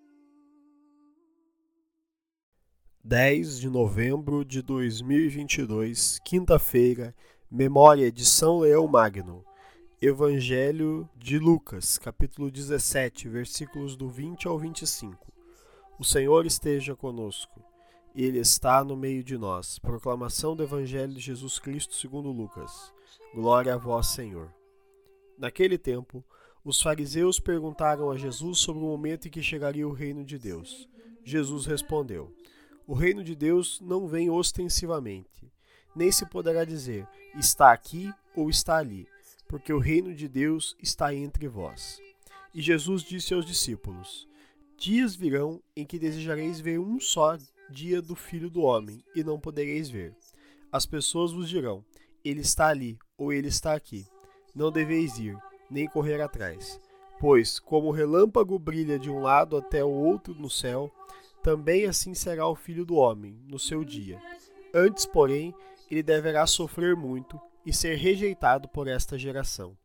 10 3.04 3.60
de 3.60 3.70
novembro 3.70 4.46
de 4.46 4.62
2022, 4.62 6.20
quinta-feira, 6.24 7.14
memória 7.52 8.10
de 8.12 8.26
São 8.26 8.60
Leão 8.60 8.88
Magno. 8.88 9.44
Evangelho 10.02 11.10
de 11.18 11.38
Lucas, 11.38 11.98
capítulo 11.98 12.50
17, 12.50 13.28
versículos 13.28 13.98
do 13.98 14.08
20 14.08 14.48
ao 14.48 14.58
25. 14.58 15.34
O 16.00 16.06
Senhor 16.06 16.46
esteja 16.46 16.96
conosco. 16.96 17.69
Ele 18.16 18.40
está 18.40 18.84
no 18.84 18.98
meio 18.98 19.24
de 19.24 19.38
nós. 19.38 19.78
Proclamação 19.80 20.56
do 20.56 20.64
Evangelho 20.64 21.14
de 21.14 21.20
Jesus 21.20 21.60
Cristo 21.60 21.96
segundo 21.96 22.32
Lucas. 22.32 22.94
Glória 23.34 23.76
a 23.76 23.78
vós, 23.78 24.08
Senhor. 24.08 24.52
Naquele 25.38 25.78
tempo, 25.78 26.24
os 26.64 26.82
fariseus 26.82 27.40
perguntaram 27.40 28.10
a 28.10 28.18
Jesus 28.18 28.60
sobre 28.60 28.84
o 28.84 28.88
momento 28.88 29.28
em 29.28 29.32
que 29.32 29.42
chegaria 29.42 29.88
o 29.88 29.94
reino 29.94 30.26
de 30.26 30.38
Deus. 30.38 30.90
Jesus 31.24 31.66
respondeu: 31.66 32.34
O 32.88 32.94
reino 32.94 33.24
de 33.24 33.36
Deus 33.36 33.80
não 33.80 34.08
vem 34.08 34.30
ostensivamente, 34.30 35.52
nem 35.96 36.12
se 36.12 36.26
poderá 36.26 36.66
dizer 36.66 37.08
está 37.38 37.72
aqui 37.72 38.12
ou 38.36 38.50
está 38.50 38.78
ali, 38.78 39.08
porque 39.48 39.72
o 39.72 39.80
reino 39.80 40.14
de 40.14 40.28
Deus 40.28 40.76
está 40.82 41.14
entre 41.14 41.48
vós. 41.48 42.02
E 42.54 42.62
Jesus 42.62 43.04
disse 43.04 43.34
aos 43.34 43.46
discípulos: 43.46 44.28
Dias 44.78 45.16
virão 45.16 45.62
em 45.76 45.86
que 45.86 46.00
desejareis 46.00 46.60
ver 46.60 46.80
um 46.80 47.00
só 47.00 47.38
dia 47.70 48.02
do 48.02 48.16
Filho 48.16 48.50
do 48.50 48.62
Homem, 48.62 49.04
e 49.16 49.24
não 49.24 49.40
podereis 49.40 49.90
ver. 49.90 50.16
As 50.72 50.86
pessoas 50.86 51.32
vos 51.32 51.50
dirão: 51.50 51.84
Ele 52.24 52.42
está 52.42 52.68
ali, 52.68 52.98
ou 53.18 53.34
ele 53.34 53.48
está 53.48 53.74
aqui. 53.74 54.06
Não 54.54 54.72
deveis 54.72 55.18
ir, 55.20 55.38
nem 55.70 55.88
correr 55.88 56.22
atrás. 56.22 56.80
Pois, 57.20 57.60
como 57.60 57.88
o 57.88 57.92
relâmpago 57.92 58.58
brilha 58.58 58.98
de 58.98 59.10
um 59.10 59.22
lado 59.22 59.58
até 59.58 59.84
o 59.84 59.90
outro 59.90 60.34
no 60.34 60.50
céu, 60.50 60.92
também 61.44 61.86
assim 61.86 62.14
será 62.14 62.48
o 62.48 62.56
Filho 62.56 62.86
do 62.86 62.96
Homem, 62.96 63.40
no 63.48 63.60
seu 63.60 63.84
dia. 63.84 64.22
Antes, 64.74 65.06
porém, 65.06 65.54
ele 65.90 66.04
deverá 66.04 66.46
sofrer 66.46 66.96
muito 66.96 67.40
e 67.66 67.74
ser 67.74 67.96
rejeitado 67.96 68.68
por 68.68 68.88
esta 68.88 69.18
geração. 69.18 69.78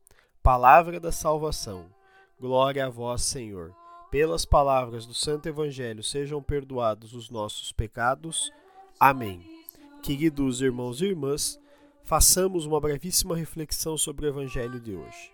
Palavra 0.42 1.00
da 1.00 1.10
salvação. 1.10 1.86
Glória 2.38 2.86
a 2.86 2.90
vós, 2.90 3.22
Senhor. 3.22 3.74
Pelas 4.10 4.44
palavras 4.44 5.06
do 5.06 5.14
Santo 5.14 5.48
Evangelho 5.48 6.02
sejam 6.02 6.42
perdoados 6.42 7.14
os 7.14 7.30
nossos 7.30 7.72
pecados. 7.72 8.52
Amém. 8.98 9.44
Queridos 10.02 10.60
irmãos 10.60 11.00
e 11.00 11.06
irmãs, 11.06 11.58
façamos 12.04 12.64
uma 12.64 12.80
brevíssima 12.80 13.36
reflexão 13.36 13.96
sobre 13.96 14.26
o 14.26 14.28
Evangelho 14.28 14.78
de 14.78 14.94
hoje. 14.94 15.32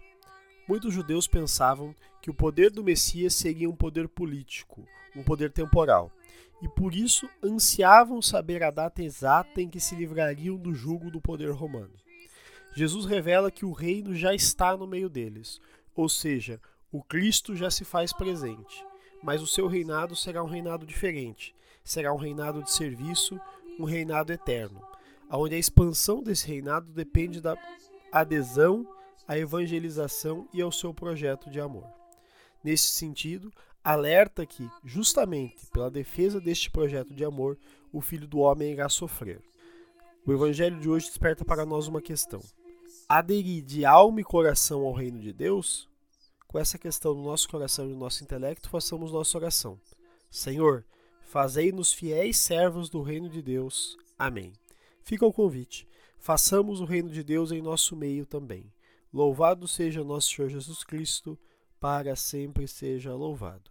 Muitos 0.66 0.94
judeus 0.94 1.26
pensavam 1.26 1.94
que 2.22 2.30
o 2.30 2.34
poder 2.34 2.70
do 2.70 2.84
Messias 2.84 3.34
seria 3.34 3.68
um 3.68 3.74
poder 3.74 4.08
político, 4.08 4.86
um 5.16 5.22
poder 5.22 5.52
temporal, 5.52 6.10
e 6.62 6.68
por 6.68 6.94
isso 6.94 7.28
ansiavam 7.42 8.22
saber 8.22 8.62
a 8.62 8.70
data 8.70 9.02
exata 9.02 9.60
em 9.60 9.68
que 9.68 9.80
se 9.80 9.94
livrariam 9.94 10.56
do 10.56 10.72
jugo 10.72 11.10
do 11.10 11.20
poder 11.20 11.50
romano. 11.50 11.94
Jesus 12.74 13.04
revela 13.04 13.50
que 13.50 13.64
o 13.64 13.72
reino 13.72 14.14
já 14.14 14.34
está 14.34 14.76
no 14.76 14.86
meio 14.86 15.08
deles, 15.08 15.60
ou 15.94 16.08
seja, 16.08 16.60
o 16.92 17.02
Cristo 17.02 17.54
já 17.54 17.70
se 17.70 17.84
faz 17.84 18.12
presente, 18.12 18.84
mas 19.22 19.40
o 19.42 19.46
seu 19.46 19.66
reinado 19.66 20.16
será 20.16 20.42
um 20.42 20.48
reinado 20.48 20.84
diferente, 20.84 21.54
será 21.84 22.12
um 22.12 22.16
reinado 22.16 22.62
de 22.62 22.72
serviço, 22.72 23.38
um 23.78 23.84
reinado 23.84 24.32
eterno, 24.32 24.80
onde 25.30 25.54
a 25.54 25.58
expansão 25.58 26.22
desse 26.22 26.48
reinado 26.48 26.90
depende 26.92 27.40
da 27.40 27.56
adesão 28.12 28.86
à 29.28 29.38
evangelização 29.38 30.48
e 30.52 30.60
ao 30.60 30.72
seu 30.72 30.92
projeto 30.92 31.48
de 31.50 31.60
amor. 31.60 31.86
Nesse 32.62 32.88
sentido, 32.88 33.52
alerta 33.82 34.44
que, 34.44 34.68
justamente 34.84 35.66
pela 35.72 35.90
defesa 35.90 36.40
deste 36.40 36.70
projeto 36.70 37.14
de 37.14 37.24
amor, 37.24 37.56
o 37.92 38.00
Filho 38.00 38.26
do 38.26 38.38
Homem 38.38 38.72
irá 38.72 38.88
sofrer. 38.88 39.40
O 40.26 40.32
Evangelho 40.32 40.78
de 40.78 40.88
hoje 40.88 41.06
desperta 41.06 41.44
para 41.44 41.64
nós 41.64 41.88
uma 41.88 42.02
questão: 42.02 42.40
aderir 43.08 43.62
de 43.64 43.84
alma 43.84 44.20
e 44.20 44.24
coração 44.24 44.82
ao 44.82 44.92
reino 44.92 45.18
de 45.18 45.32
Deus? 45.32 45.89
Com 46.50 46.58
essa 46.58 46.76
questão 46.76 47.14
no 47.14 47.22
nosso 47.22 47.48
coração 47.48 47.86
e 47.86 47.90
no 47.90 47.96
nosso 47.96 48.24
intelecto, 48.24 48.68
façamos 48.68 49.12
nossa 49.12 49.38
oração. 49.38 49.80
Senhor, 50.28 50.84
fazei-nos 51.22 51.92
fiéis 51.92 52.38
servos 52.38 52.88
do 52.88 53.02
reino 53.02 53.28
de 53.28 53.40
Deus. 53.40 53.96
Amém. 54.18 54.52
Fica 55.04 55.24
o 55.24 55.32
convite. 55.32 55.86
Façamos 56.18 56.80
o 56.80 56.84
reino 56.84 57.08
de 57.08 57.22
Deus 57.22 57.52
em 57.52 57.62
nosso 57.62 57.94
meio 57.94 58.26
também. 58.26 58.64
Louvado 59.14 59.68
seja 59.68 60.02
nosso 60.02 60.34
Senhor 60.34 60.48
Jesus 60.48 60.82
Cristo, 60.82 61.38
para 61.78 62.16
sempre 62.16 62.66
seja 62.66 63.14
louvado. 63.14 63.70